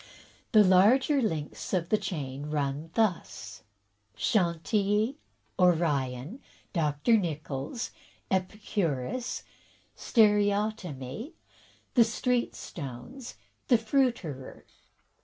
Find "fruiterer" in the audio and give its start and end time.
13.77-14.65